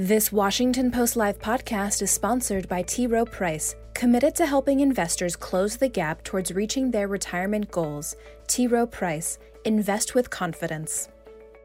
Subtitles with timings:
[0.00, 3.06] This Washington Post Live podcast is sponsored by T.
[3.06, 8.16] Rowe Price, committed to helping investors close the gap towards reaching their retirement goals.
[8.46, 8.66] T.
[8.66, 11.10] Rowe Price, invest with confidence.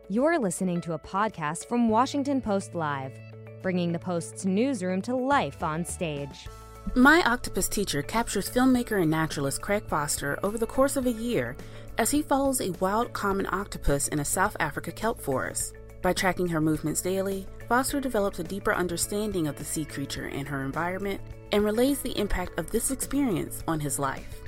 [0.10, 3.18] You're listening to a podcast from Washington Post Live,
[3.62, 6.50] bringing the Post's newsroom to life on stage.
[6.94, 11.56] My Octopus Teacher captures filmmaker and naturalist Craig Foster over the course of a year
[11.98, 15.74] as he follows a wild common octopus in a South Africa kelp forest.
[16.02, 20.48] By tracking her movements daily, Foster develops a deeper understanding of the sea creature and
[20.48, 21.20] her environment
[21.52, 24.42] and relays the impact of this experience on his life.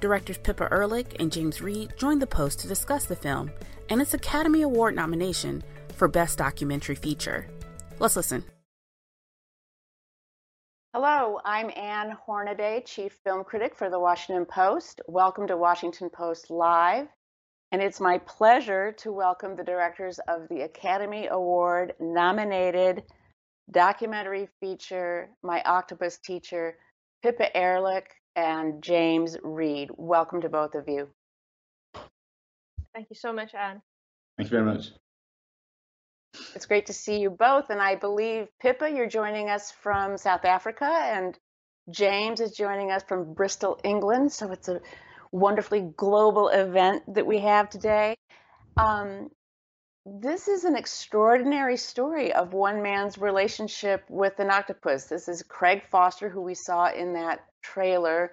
[0.00, 3.50] Directors Pippa Ehrlich and James Reed joined the Post to discuss the film
[3.88, 5.62] and its Academy Award nomination
[5.94, 7.48] for Best Documentary Feature.
[7.98, 8.44] Let's listen.
[10.92, 15.00] Hello, I'm Ann Hornaday, Chief Film Critic for the Washington Post.
[15.08, 17.06] Welcome to Washington Post Live.
[17.72, 23.02] And it's my pleasure to welcome the directors of the Academy Award nominated
[23.70, 26.76] documentary feature, My Octopus Teacher,
[27.22, 29.88] Pippa Ehrlich and James Reed.
[29.96, 31.08] Welcome to both of you.
[32.92, 33.80] Thank you so much, Ann.
[34.36, 34.90] Thank you very much.
[36.54, 37.70] It's great to see you both.
[37.70, 41.38] And I believe, Pippa, you're joining us from South Africa, and
[41.88, 44.30] James is joining us from Bristol, England.
[44.30, 44.82] So it's a
[45.32, 48.14] wonderfully global event that we have today.
[48.76, 49.30] Um,
[50.04, 55.04] this is an extraordinary story of one man's relationship with an octopus.
[55.04, 58.32] This is Craig Foster, who we saw in that trailer,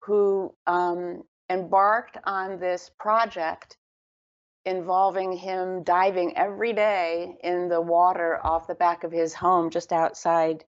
[0.00, 3.76] who um, embarked on this project
[4.64, 9.92] involving him diving every day in the water off the back of his home just
[9.92, 10.64] outside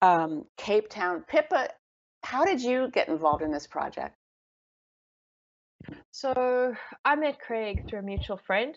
[0.00, 1.24] um, Cape Town.
[1.26, 1.68] Pippa,
[2.22, 4.14] how did you get involved in this project?
[6.10, 8.76] So I met Craig through a mutual friend.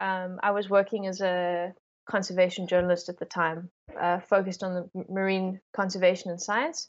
[0.00, 1.72] Um, I was working as a
[2.08, 6.88] conservation journalist at the time, uh, focused on the marine conservation and science.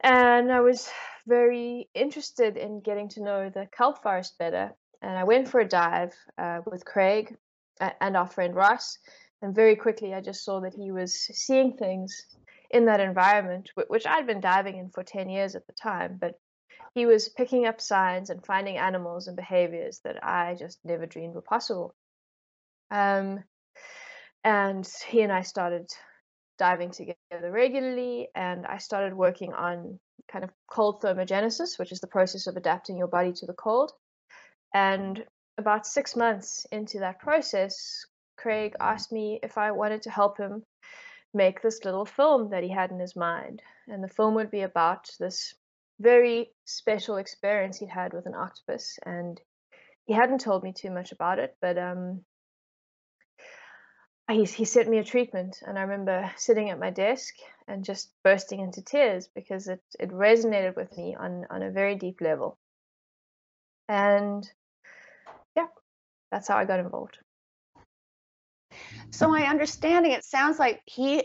[0.00, 0.88] And I was
[1.26, 4.72] very interested in getting to know the kelp forest better
[5.02, 7.36] and I went for a dive uh, with Craig
[8.00, 8.98] and our friend Ross.
[9.42, 12.26] And very quickly, I just saw that he was seeing things
[12.70, 16.18] in that environment, which I'd been diving in for 10 years at the time.
[16.20, 16.40] But
[16.96, 21.34] he was picking up signs and finding animals and behaviors that I just never dreamed
[21.34, 21.94] were possible.
[22.90, 23.44] Um,
[24.42, 25.90] and he and I started
[26.56, 30.00] diving together regularly, and I started working on
[30.32, 33.92] kind of cold thermogenesis, which is the process of adapting your body to the cold.
[34.72, 35.22] And
[35.58, 38.06] about six months into that process,
[38.38, 40.62] Craig asked me if I wanted to help him
[41.34, 43.60] make this little film that he had in his mind.
[43.86, 45.52] And the film would be about this
[46.00, 48.98] very special experience he'd had with an octopus.
[49.04, 49.40] And
[50.06, 52.22] he hadn't told me too much about it, but um,
[54.30, 55.62] he, he sent me a treatment.
[55.66, 57.34] And I remember sitting at my desk
[57.68, 61.96] and just bursting into tears because it, it resonated with me on, on a very
[61.96, 62.58] deep level.
[63.88, 64.48] And
[65.56, 65.66] yeah,
[66.30, 67.18] that's how I got involved.
[69.10, 71.24] So my understanding, it sounds like he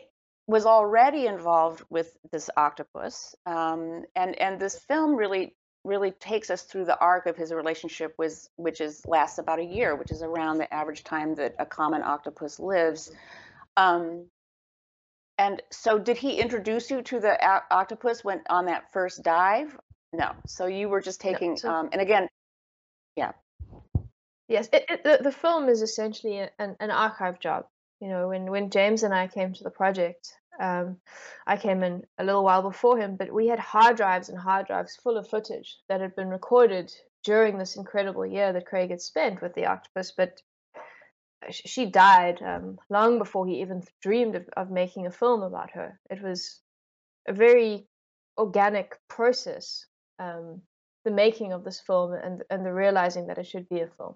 [0.51, 6.61] was already involved with this octopus, um, and and this film really really takes us
[6.63, 10.21] through the arc of his relationship with which is lasts about a year, which is
[10.21, 13.11] around the average time that a common octopus lives.
[13.77, 14.27] Um,
[15.37, 17.35] and so, did he introduce you to the
[17.71, 19.75] octopus when on that first dive?
[20.13, 20.33] No.
[20.45, 22.27] So you were just taking, no, so, um, and again,
[23.15, 23.31] yeah.
[24.47, 27.65] Yes, it, it, the, the film is essentially an, an archive job.
[28.01, 30.97] You know, when, when James and I came to the project, um,
[31.47, 34.67] I came in a little while before him, but we had hard drives and hard
[34.67, 36.91] drives full of footage that had been recorded
[37.23, 40.11] during this incredible year that Craig had spent with the octopus.
[40.15, 40.41] But
[41.49, 45.99] she died um, long before he even dreamed of, of making a film about her.
[46.09, 46.59] It was
[47.27, 47.87] a very
[48.37, 49.85] organic process,
[50.19, 50.61] um,
[51.05, 54.15] the making of this film and and the realizing that it should be a film.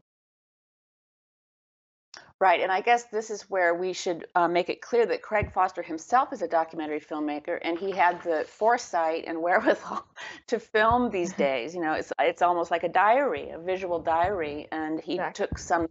[2.41, 5.53] Right, and I guess this is where we should uh, make it clear that Craig
[5.53, 10.05] Foster himself is a documentary filmmaker, and he had the foresight and wherewithal
[10.47, 11.73] to film these days.
[11.73, 15.47] You know, it's it's almost like a diary, a visual diary, and he exactly.
[15.47, 15.87] took some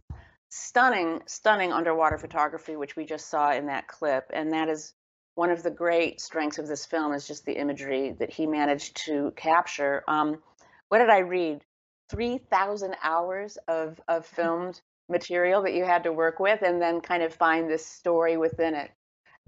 [0.51, 4.93] stunning, stunning underwater photography, which we just saw in that clip, and that is
[5.37, 8.97] one of the great strengths of this film is just the imagery that he managed
[9.07, 10.05] to capture.
[10.07, 10.43] Um,
[10.91, 11.65] what did I read?
[12.11, 17.01] Three thousand hours of of filmed material that you had to work with and then
[17.01, 18.91] kind of find this story within it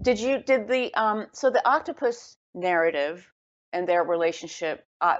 [0.01, 3.27] did you did the um so the octopus narrative
[3.73, 5.15] and their relationship uh,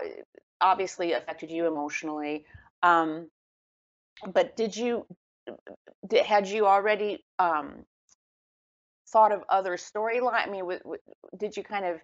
[0.61, 2.45] obviously affected you emotionally
[2.83, 3.27] um
[4.33, 5.05] but did you
[6.07, 7.85] did, had you already um
[9.09, 10.45] thought of other storyline?
[10.45, 11.01] I mean, w- w-
[11.37, 12.01] did you kind of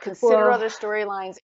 [0.00, 1.38] consider Well- other storylines?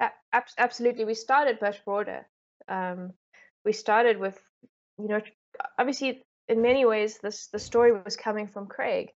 [0.00, 1.04] A- absolutely.
[1.04, 2.26] We started much broader.
[2.68, 3.12] Um,
[3.64, 4.40] we started with,
[4.98, 5.20] you know,
[5.78, 9.10] obviously in many ways this the story was coming from Craig,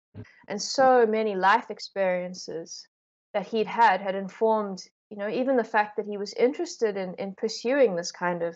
[0.47, 2.87] and so many life experiences
[3.33, 7.15] that he'd had had informed, you know, even the fact that he was interested in
[7.15, 8.55] in pursuing this kind of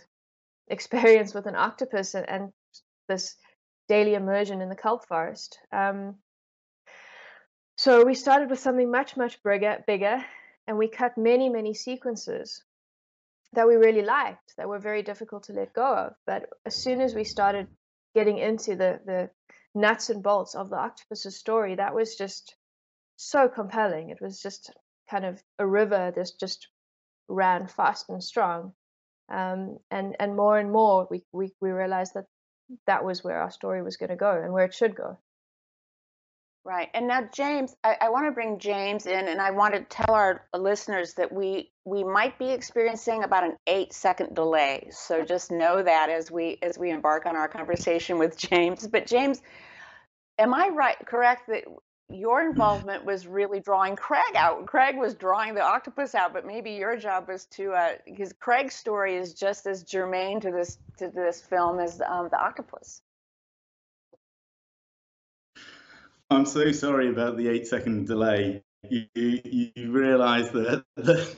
[0.67, 2.53] experience with an octopus and, and
[3.07, 3.35] this
[3.87, 5.57] daily immersion in the kelp forest.
[5.71, 6.15] Um,
[7.77, 10.23] so we started with something much much bigger, bigger,
[10.67, 12.63] and we cut many many sequences
[13.57, 16.13] that we really liked that were very difficult to let go of.
[16.27, 17.68] But as soon as we started
[18.13, 19.30] getting into the the
[19.74, 22.56] nuts and bolts of the octopus's story that was just
[23.15, 24.12] so compelling.
[24.12, 24.71] It was just
[25.09, 26.68] kind of a river that just
[27.27, 28.74] ran fast and strong.
[29.27, 32.25] Um, and and more and more we, we we realized that
[32.86, 35.18] that was where our story was going to go and where it should go
[36.67, 36.89] Right.
[36.93, 40.13] And now, James, I, I want to bring James in, and I want to tell
[40.13, 44.89] our listeners that we we might be experiencing about an eight second delay.
[44.91, 48.85] So just know that as we as we embark on our conversation with James.
[48.85, 49.41] But James,
[50.37, 50.97] am I right?
[51.05, 51.63] Correct that
[52.09, 54.65] your involvement was really drawing Craig out.
[54.65, 58.75] Craig was drawing the octopus out, but maybe your job was to uh, because Craig's
[58.75, 63.01] story is just as germane to this to this film as um, the octopus.
[66.29, 68.63] I'm so sorry about the eight second delay.
[68.89, 71.35] You, you, you realize that, that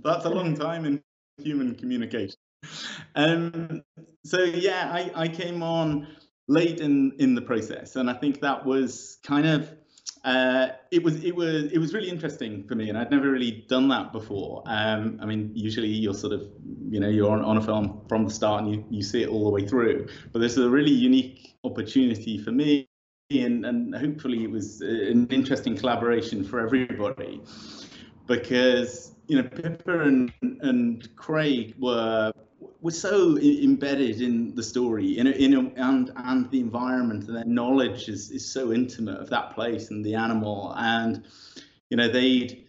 [0.00, 1.02] that's a long time in
[1.38, 2.36] human communication.
[3.14, 3.82] Um,
[4.24, 6.06] so yeah, I, I came on
[6.48, 9.74] late in, in the process, and I think that was kind of
[10.24, 13.64] uh, it was it was it was really interesting for me, and I'd never really
[13.68, 14.62] done that before.
[14.66, 16.42] Um, I mean, usually you're sort of
[16.88, 19.28] you know you're on, on a film from the start and you, you see it
[19.28, 22.89] all the way through, but this is a really unique opportunity for me
[23.30, 27.40] and, and hopefully it was uh, an interesting collaboration for everybody.
[28.26, 32.32] Because you know Pippa and and Craig were
[32.80, 37.36] were so embedded in the story in a, in a, and and the environment and
[37.36, 40.74] their knowledge is is so intimate of that place and the animal.
[40.76, 41.24] And
[41.90, 42.66] you know they'd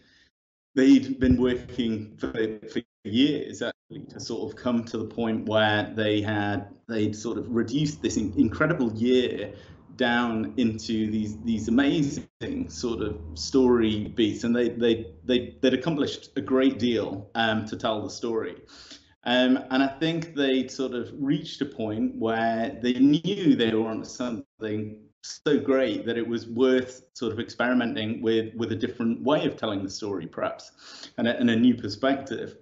[0.76, 2.32] they'd been working for,
[2.70, 7.38] for years actually to sort of come to the point where they had they'd sort
[7.38, 9.54] of reduced this incredible year
[10.02, 16.32] down into these these amazing sort of story beats, and they they they they'd accomplished
[16.36, 18.56] a great deal um, to tell the story.
[19.26, 23.90] Um, and I think they sort of reached a point where they knew they were
[23.90, 29.22] on something so great that it was worth sort of experimenting with with a different
[29.22, 30.72] way of telling the story, perhaps,
[31.18, 32.58] and a, and a new perspective.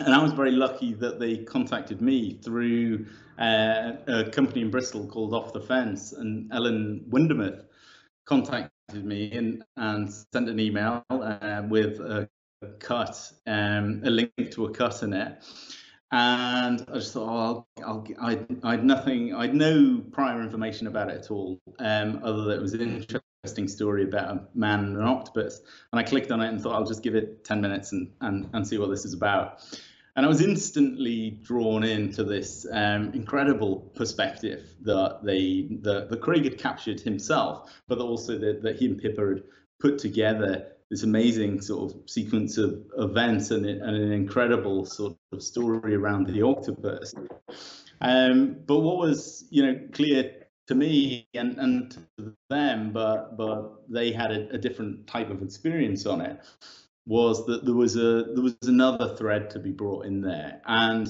[0.00, 3.06] And I was very lucky that they contacted me through
[3.38, 7.64] uh, a company in Bristol called Off the Fence, and Ellen Windemuth
[8.24, 9.32] contacted me
[9.76, 12.28] and, sent an email uh, with a
[12.78, 15.42] cut, um, a link to a cut in it.
[16.14, 21.08] And I just thought, oh, I'll, I'll, I'd, I'd nothing, I'd no prior information about
[21.10, 24.96] it at all, um, other than it was an interesting story about a man and
[24.98, 25.62] an octopus.
[25.90, 28.48] And I clicked on it and thought, I'll just give it 10 minutes and, and,
[28.52, 29.62] and see what this is about
[30.14, 36.44] and I was instantly drawn into this um, incredible perspective that they the the Craig
[36.44, 39.42] had captured himself, but also that, that he and Pippa had
[39.80, 45.42] put together this amazing sort of sequence of events and, and an incredible sort of
[45.42, 47.14] story around the octopus.
[48.02, 53.90] Um, but what was you know clear to me and, and to them, but but
[53.90, 56.38] they had a, a different type of experience on it
[57.06, 60.60] was that there was a there was another thread to be brought in there.
[60.66, 61.08] And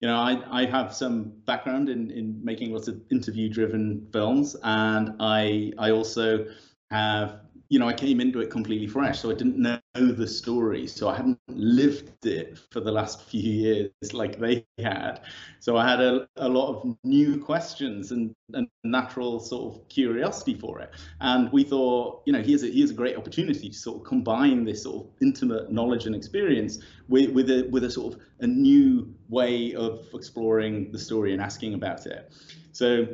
[0.00, 4.56] you know i i have some background in in making lots of interview driven films.
[4.62, 6.46] And i i also
[6.90, 9.20] have you know i came into it completely fresh.
[9.20, 13.40] So i didn't know the story so i hadn't lived it for the last few
[13.40, 15.20] years like they had.
[15.60, 20.54] So i had a, a lot of new questions and, and natural sort of curiosity
[20.54, 20.90] for it.
[21.20, 24.64] And we thought you know here's a here's a great opportunity to sort of combine
[24.64, 28.46] this sort of intimate knowledge and experience with with a with a sort of a
[28.46, 32.32] new way of exploring the story and asking about it.
[32.72, 33.06] So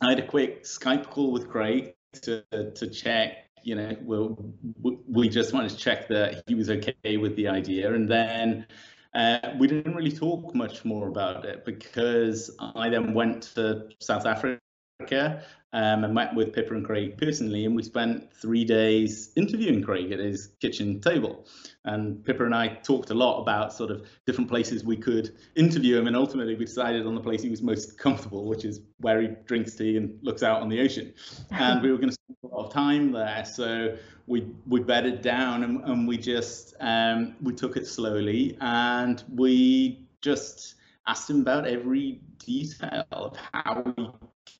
[0.00, 2.42] i had a quick skype call with craig to
[2.74, 4.36] to check you know,
[4.82, 7.92] we we just wanted to check that he was okay with the idea.
[7.92, 8.66] And then
[9.14, 14.24] uh, we didn't really talk much more about it because I then went to South
[14.24, 14.58] Africa
[15.00, 19.80] Africa um, and met with Pippa and Craig personally, and we spent three days interviewing
[19.80, 21.46] Craig at his kitchen table.
[21.84, 25.98] And Pippa and I talked a lot about sort of different places we could interview
[25.98, 29.22] him, and ultimately we decided on the place he was most comfortable, which is where
[29.22, 31.14] he drinks tea and looks out on the ocean.
[31.52, 35.22] And we were going to spend a lot of time there, so we we bedded
[35.22, 40.74] down and, and we just um, we took it slowly, and we just
[41.08, 43.82] asked him about every detail of how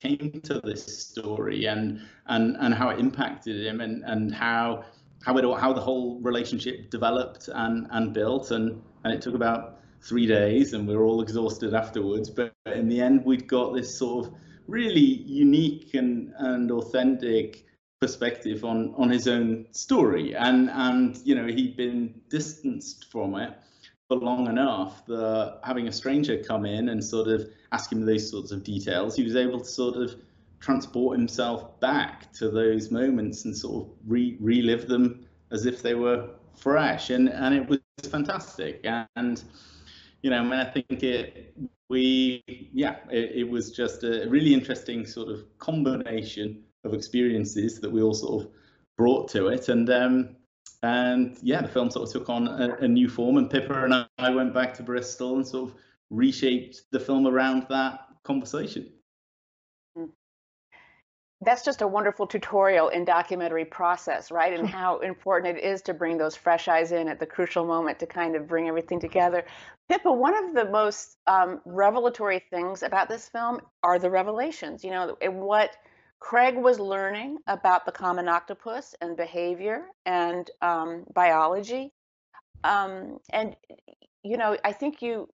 [0.03, 4.85] he came to this story and and and how it impacted him and and how
[5.23, 8.51] how it how the whole relationship developed and and built.
[8.51, 12.31] And and it took about three days and we were all exhausted afterwards.
[12.31, 14.35] But in the end we'd got this sort of
[14.67, 17.67] really unique and and authentic
[18.01, 20.35] perspective on on his own story.
[20.35, 23.53] And and you know he'd been distanced from it
[24.17, 28.53] long enough that having a stranger come in and sort of ask him those sorts
[28.53, 30.17] of details, he was able to sort of
[30.61, 35.95] transport himself back to those moments and sort of re- relive them as if they
[35.95, 37.11] were fresh.
[37.11, 38.85] And and it was fantastic.
[39.17, 39.43] And
[40.23, 41.55] you know, I mean, I think it
[41.89, 47.91] we yeah, it, it was just a really interesting sort of combination of experiences that
[47.91, 48.51] we all sort of
[48.97, 49.69] brought to it.
[49.69, 50.37] And um,
[50.83, 53.37] and yeah, the film sort of took on a, a new form.
[53.37, 55.77] And Pippa and I went back to Bristol and sort of
[56.11, 58.93] reshaped the film around that conversation.
[59.97, 60.05] Hmm.
[61.41, 64.57] That's just a wonderful tutorial in documentary process, right?
[64.57, 67.99] And how important it is to bring those fresh eyes in at the crucial moment
[67.99, 69.45] to kind of bring everything together.
[69.89, 74.85] Pippa, one of the most um, revelatory things about this film are the revelations.
[74.85, 75.77] You know, what
[76.21, 81.93] Craig was learning about the common octopus and behavior and um, biology.
[82.65, 83.55] Um, and,
[84.23, 85.29] you know, I think you,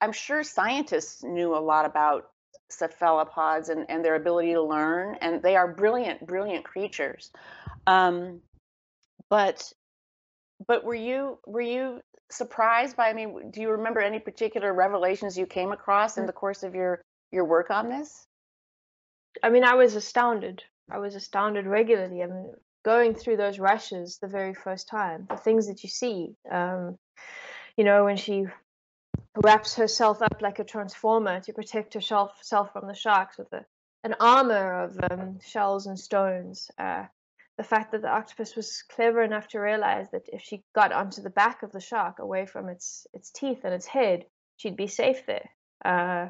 [0.00, 2.28] I'm sure scientists knew a lot about
[2.70, 7.30] cephalopods and, and their ability to learn, and they are brilliant, brilliant creatures.
[7.86, 8.40] Um,
[9.28, 9.72] but,
[10.66, 13.08] but were you were you surprised by?
[13.08, 16.26] I mean, do you remember any particular revelations you came across in mm.
[16.28, 17.02] the course of your
[17.32, 18.26] your work on this?
[19.42, 20.62] I mean, I was astounded.
[20.90, 22.22] I was astounded regularly.
[22.22, 22.52] I mean,
[22.84, 26.98] going through those rushes the very first time, the things that you see, um,
[27.76, 28.46] you know, when she
[29.36, 33.64] wraps herself up like a transformer to protect herself self from the sharks with a,
[34.04, 36.70] an armor of um, shells and stones.
[36.78, 37.04] Uh,
[37.56, 41.22] the fact that the octopus was clever enough to realize that if she got onto
[41.22, 44.26] the back of the shark, away from its its teeth and its head,
[44.56, 45.48] she'd be safe there.
[45.84, 46.28] Uh,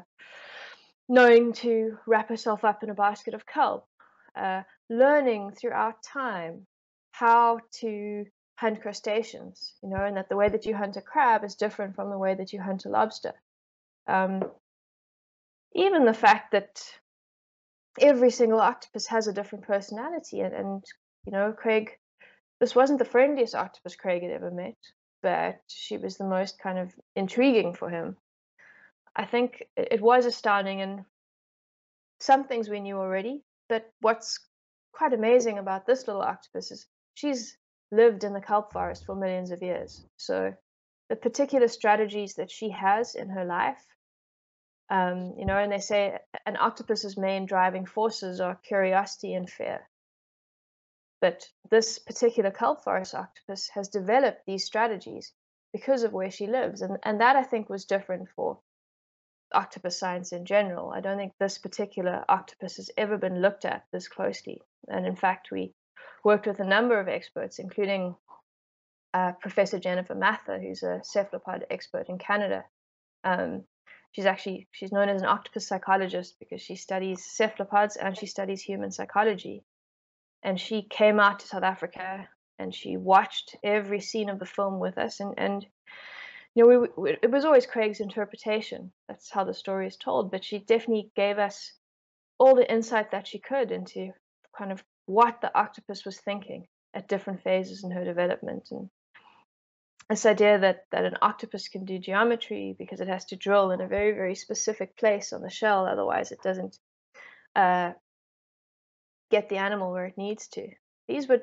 [1.07, 3.87] knowing to wrap herself up in a basket of kelp,
[4.35, 6.65] uh, learning throughout time
[7.11, 11.43] how to hunt crustaceans, you know, and that the way that you hunt a crab
[11.43, 13.33] is different from the way that you hunt a lobster.
[14.07, 14.43] Um,
[15.73, 16.81] even the fact that
[17.99, 20.83] every single octopus has a different personality, and, and
[21.25, 21.91] you know, Craig,
[22.59, 24.77] this wasn't the friendliest octopus Craig had ever met,
[25.21, 28.15] but she was the most kind of intriguing for him.
[29.15, 31.05] I think it was astounding, and
[32.19, 33.43] some things we knew already.
[33.69, 34.39] But what's
[34.91, 37.57] quite amazing about this little octopus is she's
[37.91, 40.05] lived in the kelp forest for millions of years.
[40.17, 40.53] So
[41.09, 43.83] the particular strategies that she has in her life,
[44.89, 49.87] um, you know, and they say an octopus's main driving forces are curiosity and fear.
[51.21, 55.31] But this particular kelp forest octopus has developed these strategies
[55.73, 58.59] because of where she lives, and and that I think was different for
[59.55, 60.91] octopus science in general.
[60.91, 64.61] I don't think this particular octopus has ever been looked at this closely.
[64.87, 65.73] And in fact, we
[66.23, 68.15] worked with a number of experts, including
[69.13, 72.65] uh, Professor Jennifer Mather, who's a cephalopod expert in Canada.
[73.23, 73.63] Um,
[74.11, 78.61] she's actually she's known as an octopus psychologist because she studies cephalopods and she studies
[78.61, 79.63] human psychology.
[80.43, 82.27] And she came out to South Africa
[82.59, 85.65] and she watched every scene of the film with us and, and
[86.55, 88.91] you know, we, we, it was always Craig's interpretation.
[89.07, 90.31] That's how the story is told.
[90.31, 91.73] But she definitely gave us
[92.39, 94.11] all the insight that she could into
[94.57, 98.69] kind of what the octopus was thinking at different phases in her development.
[98.71, 98.89] And
[100.09, 103.81] this idea that, that an octopus can do geometry because it has to drill in
[103.81, 106.77] a very, very specific place on the shell, otherwise, it doesn't
[107.55, 107.91] uh,
[109.29, 110.69] get the animal where it needs to.
[111.09, 111.41] These were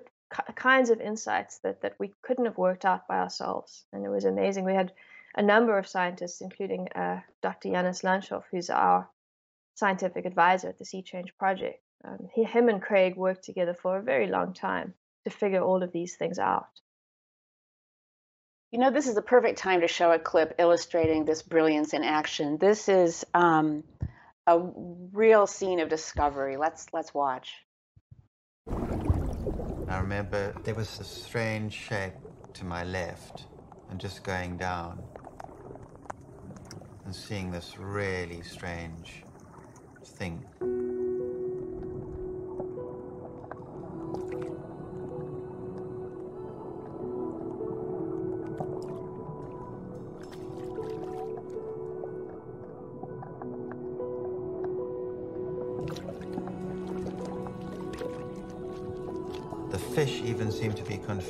[0.54, 3.84] kinds of insights that, that we couldn't have worked out by ourselves.
[3.92, 4.64] And it was amazing.
[4.64, 4.92] We had
[5.34, 7.70] a number of scientists, including uh, Dr.
[7.70, 9.08] Jannes Landschoff, who's our
[9.74, 11.82] scientific advisor at the Sea Change Project.
[12.04, 15.82] Um, he, him and Craig worked together for a very long time to figure all
[15.82, 16.66] of these things out.
[18.70, 22.04] You know, this is the perfect time to show a clip illustrating this brilliance in
[22.04, 22.56] action.
[22.56, 23.84] This is um,
[24.46, 24.58] a
[25.12, 26.56] real scene of discovery.
[26.56, 27.52] Let's let's watch.
[29.92, 32.14] I remember there was a strange shape
[32.54, 33.44] to my left
[33.90, 35.02] and just going down
[37.04, 39.22] and seeing this really strange
[40.02, 40.42] thing.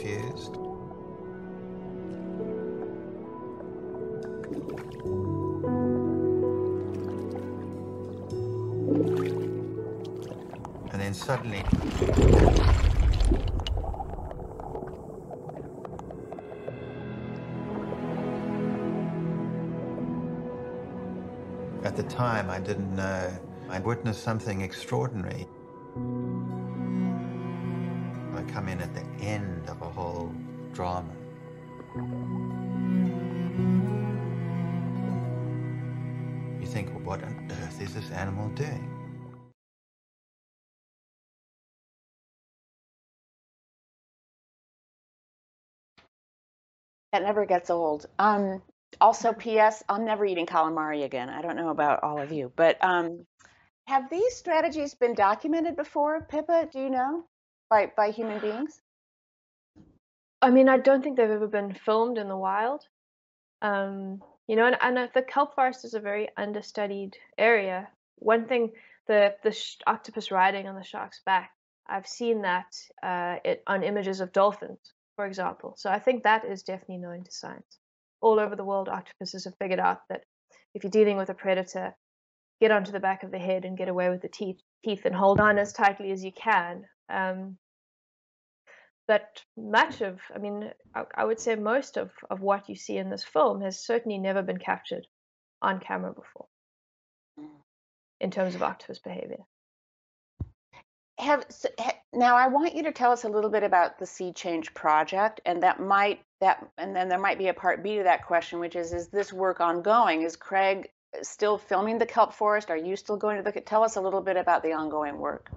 [0.03, 0.57] Confused.
[10.91, 11.59] And then suddenly,
[21.85, 23.31] at the time, I didn't know.
[23.69, 25.47] I witnessed something extraordinary.
[28.43, 30.35] I come in at the end of a whole
[30.73, 31.13] drama.
[36.61, 38.89] You think, well, what on earth is this animal doing?
[47.13, 48.07] That never gets old.
[48.19, 48.61] Um,
[49.01, 49.85] also, P.S.
[49.89, 51.29] I'm never eating calamari again.
[51.29, 53.25] I don't know about all of you, but um,
[53.87, 56.69] have these strategies been documented before, Pippa?
[56.73, 57.25] Do you know
[57.73, 58.81] by by human beings?
[60.43, 62.83] I mean, I don't think they've ever been filmed in the wild.
[63.63, 67.89] Um, you know, and, and uh, the kelp forest is a very understudied area.
[68.17, 68.73] One thing,
[69.07, 71.53] the the octopus riding on the shark's back,
[71.87, 72.71] I've seen that
[73.03, 75.75] uh, it on images of dolphins, for example.
[75.77, 77.79] So I think that is definitely known to science.
[78.21, 80.25] All over the world, octopuses have figured out that
[80.75, 81.95] if you're dealing with a predator,
[82.61, 85.15] get onto the back of the head and get away with the teeth, teeth and
[85.15, 86.85] hold on as tightly as you can.
[87.09, 87.59] Um,
[89.09, 92.97] but much of, I mean, I, I would say most of, of what you see
[92.97, 95.07] in this film has certainly never been captured
[95.61, 96.47] on camera before
[98.21, 99.45] in terms of octopus behavior.
[101.19, 101.45] Have
[101.79, 104.73] ha- now I want you to tell us a little bit about the Sea Change
[104.73, 108.27] project, and that might that, and then there might be a part B to that
[108.27, 110.23] question, which is: Is this work ongoing?
[110.23, 110.89] Is Craig
[111.23, 112.71] still filming the kelp forest?
[112.71, 113.67] Are you still going to look at?
[113.67, 115.51] Tell us a little bit about the ongoing work.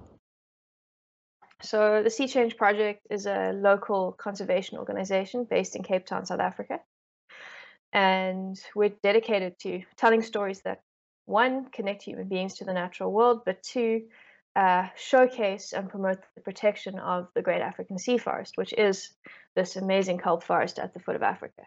[1.65, 6.39] So the Sea Change Project is a local conservation organization based in Cape Town, South
[6.39, 6.79] Africa.
[7.91, 10.81] And we're dedicated to telling stories that,
[11.25, 14.03] one, connect human beings to the natural world, but two,
[14.55, 19.09] uh, showcase and promote the protection of the Great African Sea Forest, which is
[19.55, 21.63] this amazing kelp forest at the foot of Africa.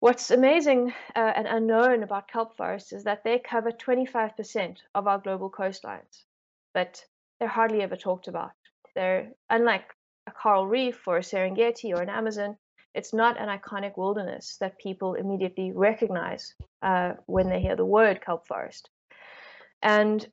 [0.00, 5.18] What's amazing uh, and unknown about kelp forests is that they cover 25% of our
[5.18, 6.24] global coastlines,
[6.74, 7.04] but
[7.38, 8.50] they're hardly ever talked about.
[8.96, 9.84] They're unlike
[10.26, 12.56] a coral reef or a Serengeti or an Amazon.
[12.94, 18.24] It's not an iconic wilderness that people immediately recognize uh, when they hear the word
[18.24, 18.88] kelp forest.
[19.82, 20.26] And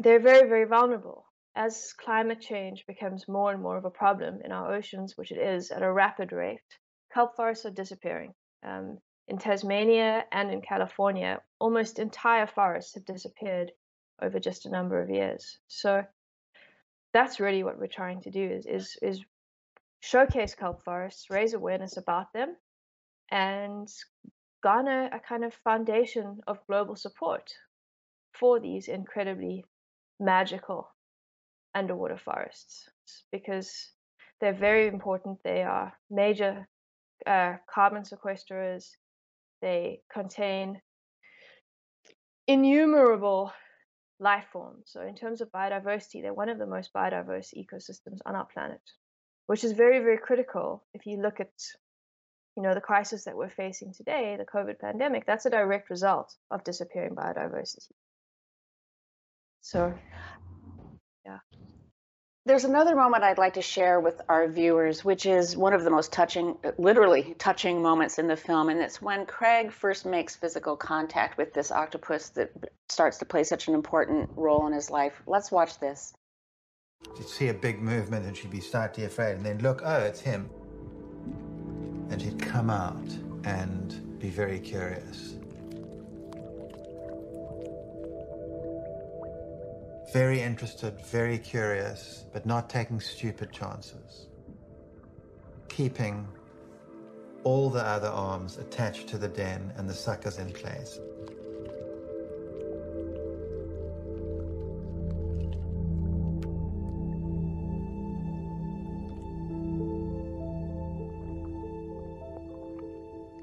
[0.00, 1.24] they're very, very vulnerable.
[1.54, 5.38] As climate change becomes more and more of a problem in our oceans, which it
[5.38, 6.58] is at a rapid rate,
[7.14, 8.34] kelp forests are disappearing.
[8.64, 13.70] Um, in Tasmania and in California, almost entire forests have disappeared
[14.20, 15.58] over just a number of years.
[15.68, 16.02] So
[17.18, 19.24] that's really what we're trying to do is is is
[20.00, 22.56] showcase kelp forests, raise awareness about them,
[23.30, 23.88] and
[24.62, 27.52] garner a kind of foundation of global support
[28.38, 29.64] for these incredibly
[30.20, 30.88] magical
[31.74, 32.88] underwater forests
[33.32, 33.68] because
[34.40, 35.38] they're very important.
[35.42, 36.68] They are major
[37.26, 38.84] uh, carbon sequesterers.
[39.60, 40.80] They contain
[42.46, 43.52] innumerable
[44.20, 44.84] life forms.
[44.86, 48.80] So, in terms of biodiversity, they're one of the most biodiverse ecosystems on our planet,
[49.46, 50.84] which is very, very critical.
[50.94, 51.52] If you look at,
[52.56, 56.34] you know, the crisis that we're facing today, the COVID pandemic, that's a direct result
[56.50, 57.92] of disappearing biodiversity.
[59.60, 59.94] So.
[62.48, 65.90] There's another moment I'd like to share with our viewers, which is one of the
[65.90, 68.70] most touching, literally touching moments in the film.
[68.70, 72.50] And it's when Craig first makes physical contact with this octopus that
[72.88, 75.12] starts to play such an important role in his life.
[75.26, 76.14] Let's watch this.
[77.18, 80.20] She'd see a big movement and she'd be slightly afraid, and then look, oh, it's
[80.20, 80.48] him.
[82.08, 82.96] And she'd come out
[83.44, 85.37] and be very curious.
[90.12, 94.28] Very interested, very curious, but not taking stupid chances.
[95.68, 96.26] Keeping
[97.44, 100.98] all the other arms attached to the den and the suckers in place.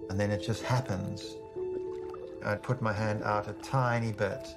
[0.09, 1.35] And then it just happens.
[2.43, 4.47] I'd put my hand out a tiny bit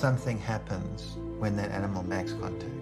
[0.00, 2.72] Something happens when that animal makes contact.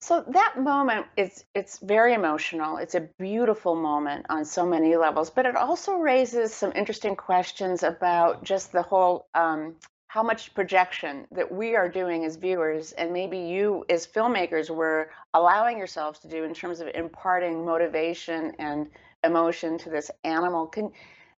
[0.00, 2.76] So that moment is it's very emotional.
[2.76, 7.82] It's a beautiful moment on so many levels, but it also raises some interesting questions
[7.82, 9.74] about just the whole um,
[10.06, 15.10] how much projection that we are doing as viewers, and maybe you as filmmakers were
[15.32, 18.86] allowing yourselves to do in terms of imparting motivation and
[19.24, 20.66] emotion to this animal.
[20.66, 20.90] Can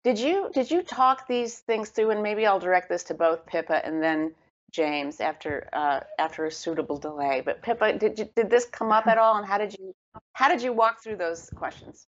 [0.03, 2.11] did you did you talk these things through?
[2.11, 4.33] And maybe I'll direct this to both Pippa and then
[4.71, 7.41] James after uh, after a suitable delay.
[7.43, 9.93] But Pippa, did you, did this come up at all, and how did you
[10.33, 12.07] how did you walk through those questions?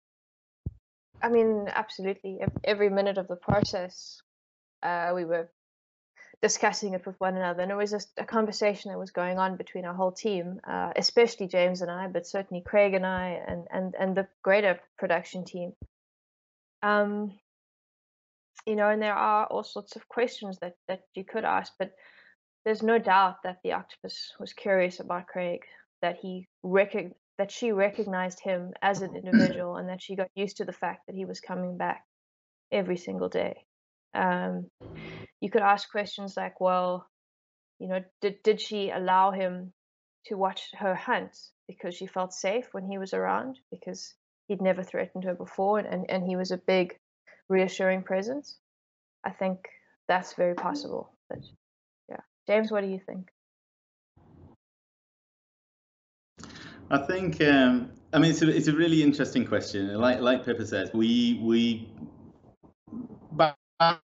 [1.22, 2.40] I mean, absolutely.
[2.64, 4.20] Every minute of the process,
[4.82, 5.48] uh, we were
[6.42, 9.56] discussing it with one another, and it was just a conversation that was going on
[9.56, 13.66] between our whole team, uh, especially James and I, but certainly Craig and I, and
[13.70, 15.72] and and the greater production team.
[16.82, 17.32] Um,
[18.66, 21.92] you know, and there are all sorts of questions that that you could ask, but
[22.64, 25.60] there's no doubt that the octopus was curious about Craig,
[26.02, 30.58] that he recog- that she recognized him as an individual, and that she got used
[30.58, 32.04] to the fact that he was coming back
[32.70, 33.64] every single day.
[34.14, 34.66] Um,
[35.46, 37.06] you could ask questions like, well,
[37.78, 39.72] you know, did did she allow him
[40.24, 44.12] to watch her hunt because she felt safe when he was around because
[44.48, 46.98] he'd never threatened her before and, and, and he was a big
[47.48, 48.58] reassuring presence?
[49.24, 49.68] I think
[50.08, 51.12] that's very possible.
[51.30, 51.38] But
[52.08, 52.22] yeah.
[52.48, 53.28] James, what do you think?
[56.90, 59.94] I think um, I mean it's a, it's a really interesting question.
[59.94, 61.88] Like like Pippa says, we we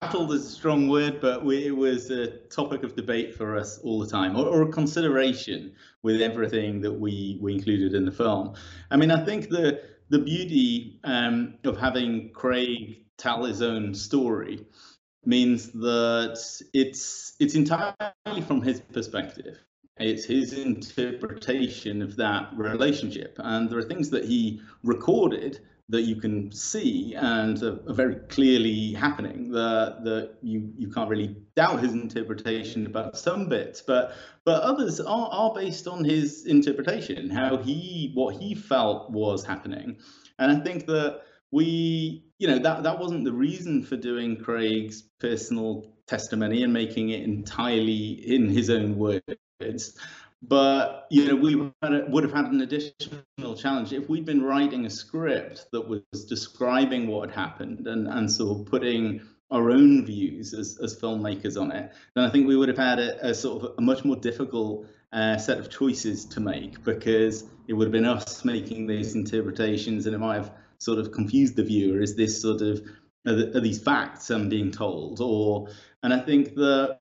[0.06, 3.78] battled is a strong word, but we, it was a topic of debate for us
[3.78, 5.72] all the time, or, or a consideration
[6.04, 8.54] with everything that we we included in the film.
[8.90, 14.64] I mean, I think the the beauty um, of having Craig tell his own story
[15.24, 16.38] means that
[16.72, 19.58] it's it's entirely from his perspective.
[19.98, 26.16] It's his interpretation of that relationship, and there are things that he recorded that you
[26.16, 29.50] can see and are, very clearly happening.
[29.50, 35.00] That that you you can't really doubt his interpretation about some bits, but but others
[35.00, 39.98] are are based on his interpretation, how he what he felt was happening,
[40.38, 41.22] and I think that
[41.52, 47.10] we you know that that wasn't the reason for doing Craig's personal testimony and making
[47.10, 49.96] it entirely in his own words.
[50.48, 54.90] But you know, we would have had an additional challenge if we'd been writing a
[54.90, 60.52] script that was describing what had happened and and sort of putting our own views
[60.54, 63.62] as, as filmmakers on it, then I think we would have had a, a sort
[63.62, 67.92] of a much more difficult uh, set of choices to make because it would have
[67.92, 72.00] been us making these interpretations and it might have sort of confused the viewer.
[72.00, 72.82] Is this sort of
[73.26, 75.68] are, are these facts I'm being told, or
[76.02, 76.98] and I think that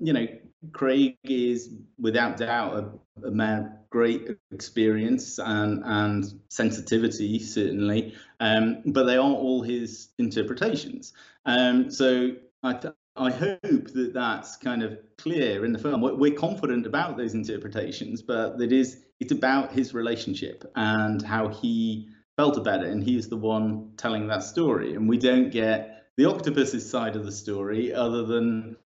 [0.00, 0.26] you know
[0.72, 9.04] Craig is without doubt a, a man great experience and and sensitivity certainly, um, but
[9.04, 11.12] they are all his interpretations.
[11.46, 12.78] Um, so I.
[13.16, 13.60] I hope
[13.92, 16.00] that that's kind of clear in the film.
[16.00, 22.08] We're confident about those interpretations, but it is it's about his relationship and how he
[22.36, 24.94] felt about it, and he's the one telling that story.
[24.94, 28.76] And we don't get the octopus's side of the story other than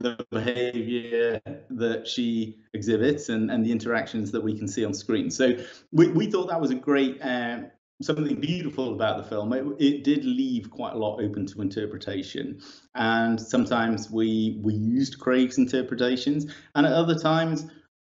[0.00, 5.30] the behavior that she exhibits and, and the interactions that we can see on screen.
[5.30, 5.56] So
[5.92, 7.70] we, we thought that was a great, um,
[8.02, 9.52] something beautiful about the film.
[9.52, 12.60] It, it did leave quite a lot open to interpretation.
[12.94, 17.66] And sometimes we, we used Craig's interpretations, and at other times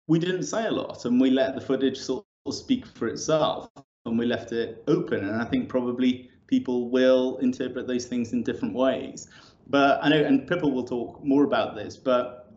[0.07, 3.69] we didn't say a lot and we let the footage sort of speak for itself
[4.05, 5.25] and we left it open.
[5.25, 9.29] And I think probably people will interpret those things in different ways.
[9.67, 12.53] But I know, and Pippa will talk more about this, but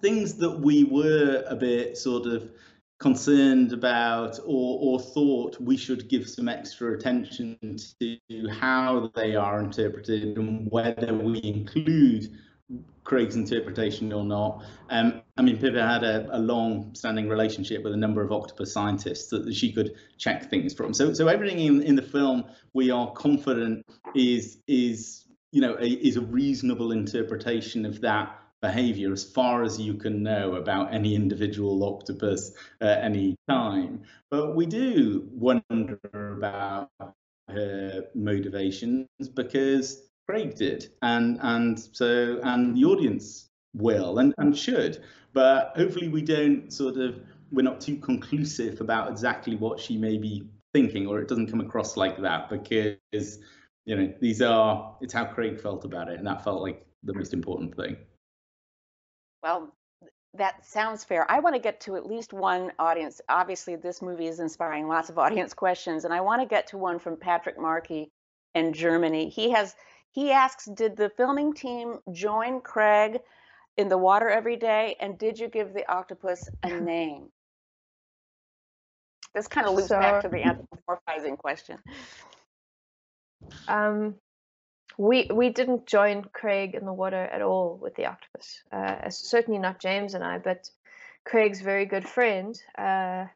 [0.00, 2.50] things that we were a bit sort of
[2.98, 7.58] concerned about or, or thought we should give some extra attention
[8.00, 8.18] to
[8.50, 12.30] how they are interpreted and whether we include
[13.02, 14.64] Craig's interpretation or not.
[14.88, 19.28] Um, I mean, Pippa had a, a long-standing relationship with a number of octopus scientists
[19.28, 20.94] that she could check things from.
[20.94, 25.24] So, so everything in, in the film we are confident is is
[25.54, 30.22] you know a, is a reasonable interpretation of that behavior as far as you can
[30.22, 34.02] know about any individual octopus at any time.
[34.30, 36.90] But we do wonder about
[37.48, 45.04] her motivations because Craig did, and and so and the audience will and, and should.
[45.34, 47.20] But hopefully we don't sort of
[47.52, 51.60] we're not too conclusive about exactly what she may be thinking, or it doesn't come
[51.60, 53.38] across like that because
[53.84, 57.14] you know these are it's how Craig felt about it, and that felt like the
[57.14, 57.96] most important thing.
[59.42, 59.74] Well,
[60.32, 61.30] that sounds fair.
[61.30, 63.20] I want to get to at least one audience.
[63.28, 66.78] Obviously, this movie is inspiring lots of audience questions, and I want to get to
[66.78, 68.10] one from Patrick Markey
[68.54, 69.28] in Germany.
[69.28, 69.74] He has
[70.12, 73.18] he asks, did the filming team join Craig
[73.76, 77.28] in the water every day, and did you give the octopus a name?
[79.34, 81.78] This kind of loops so, back to the anthropomorphizing question.
[83.68, 84.16] Um,
[84.96, 88.62] we we didn't join Craig in the water at all with the octopus.
[88.70, 90.70] Uh, certainly not James and I, but
[91.24, 93.26] Craig's very good friend, uh,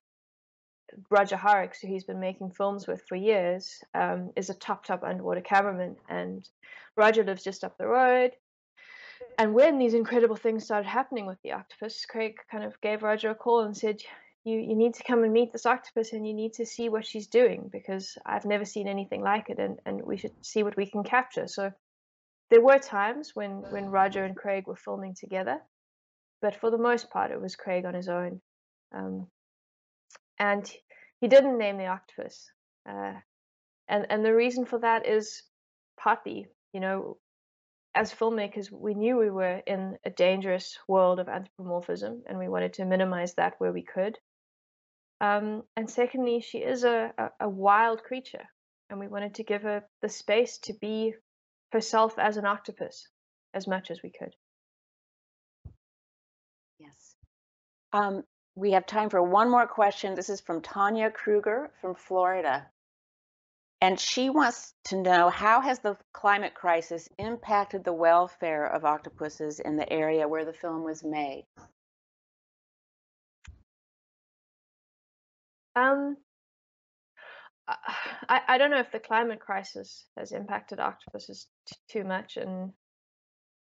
[1.10, 5.02] Roger Horrocks, who he's been making films with for years, um, is a top top
[5.02, 6.48] underwater cameraman, and
[6.96, 8.32] Roger lives just up the road.
[9.36, 13.30] And when these incredible things started happening with the octopus, Craig kind of gave Roger
[13.30, 14.00] a call and said,
[14.48, 17.06] you, you need to come and meet this octopus and you need to see what
[17.06, 20.76] she's doing because I've never seen anything like it and, and we should see what
[20.76, 21.46] we can capture.
[21.46, 21.72] So
[22.50, 25.58] there were times when, when Roger and Craig were filming together,
[26.40, 28.40] but for the most part, it was Craig on his own.
[28.94, 29.26] Um,
[30.38, 30.70] and
[31.20, 32.50] he didn't name the octopus.
[32.88, 33.14] Uh,
[33.86, 35.42] and, and the reason for that is
[36.00, 37.18] partly, you know,
[37.94, 42.72] as filmmakers, we knew we were in a dangerous world of anthropomorphism and we wanted
[42.74, 44.16] to minimize that where we could.
[45.20, 48.44] Um, and secondly, she is a, a, a wild creature,
[48.88, 51.14] and we wanted to give her the space to be
[51.72, 53.08] herself as an octopus
[53.52, 54.34] as much as we could.
[56.78, 57.16] Yes.
[57.92, 58.22] Um,
[58.54, 60.14] we have time for one more question.
[60.14, 62.66] This is from Tanya Kruger from Florida.
[63.80, 69.60] And she wants to know how has the climate crisis impacted the welfare of octopuses
[69.60, 71.46] in the area where the film was made?
[75.78, 76.16] Um,
[77.68, 82.72] I, I don't know if the climate crisis has impacted octopuses t- too much, and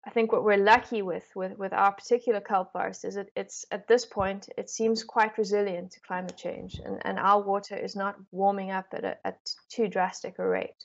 [0.06, 3.86] I think what we're lucky with with, with our particular virus is that it's at
[3.86, 8.16] this point it seems quite resilient to climate change, and, and our water is not
[8.30, 10.84] warming up at a, at too drastic a rate.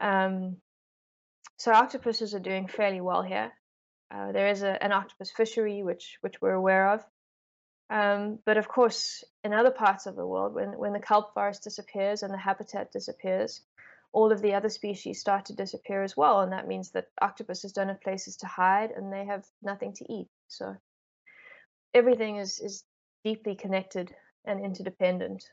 [0.00, 0.56] Um,
[1.58, 3.52] so octopuses are doing fairly well here.
[4.10, 7.04] Uh, there is a, an octopus fishery which which we're aware of,
[7.88, 11.62] um, but of course, in other parts of the world, when, when the kelp forest
[11.62, 13.60] disappears and the habitat disappears,
[14.12, 16.40] all of the other species start to disappear as well.
[16.40, 20.12] And that means that octopuses don't have places to hide and they have nothing to
[20.12, 20.28] eat.
[20.48, 20.74] So
[21.94, 22.84] everything is, is
[23.24, 25.44] deeply connected and interdependent.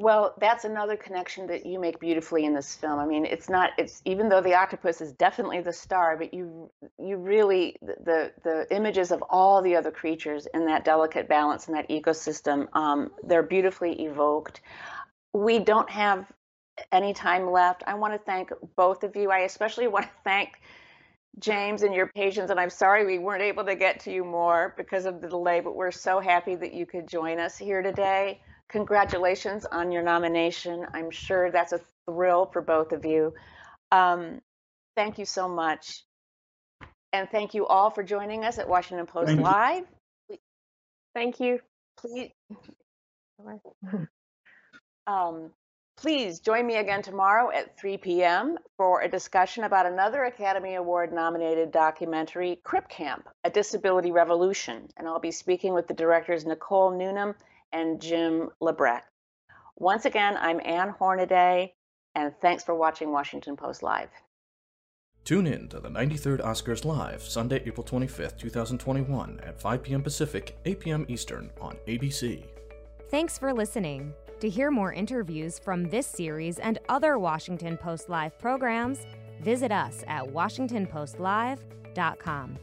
[0.00, 3.00] Well, that's another connection that you make beautifully in this film.
[3.00, 6.70] I mean, it's not it's even though the octopus is definitely the star, but you
[7.00, 11.74] you really the the images of all the other creatures in that delicate balance in
[11.74, 14.60] that ecosystem, um, they're beautifully evoked.
[15.32, 16.30] We don't have
[16.92, 17.82] any time left.
[17.88, 19.32] I want to thank both of you.
[19.32, 20.60] I especially want to thank
[21.40, 24.74] James and your patience, and I'm sorry we weren't able to get to you more
[24.76, 28.40] because of the delay, but we're so happy that you could join us here today
[28.68, 30.86] congratulations on your nomination.
[30.92, 33.34] I'm sure that's a thrill for both of you.
[33.90, 34.40] Um,
[34.96, 36.04] thank you so much.
[37.12, 39.84] And thank you all for joining us at Washington Post thank Live.
[40.28, 40.36] You.
[41.14, 41.60] Thank you.
[41.96, 42.30] Please,
[45.06, 45.50] um,
[45.96, 48.58] please join me again tomorrow at 3 p.m.
[48.76, 54.88] for a discussion about another Academy Award nominated documentary, Crip Camp, A Disability Revolution.
[54.96, 57.34] And I'll be speaking with the directors Nicole Newnham
[57.72, 59.02] and Jim LeBrecht.
[59.76, 61.74] Once again, I'm Ann Hornaday,
[62.14, 64.08] and thanks for watching Washington Post Live.
[65.24, 70.02] Tune in to the 93rd Oscars Live, Sunday, April 25th, 2021, at 5 p.m.
[70.02, 71.04] Pacific, 8 p.m.
[71.08, 72.44] Eastern on ABC.
[73.10, 74.12] Thanks for listening.
[74.40, 79.00] To hear more interviews from this series and other Washington Post Live programs,
[79.42, 82.58] visit us at WashingtonPostLive.com.